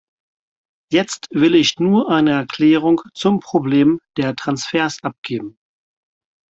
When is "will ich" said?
1.29-1.77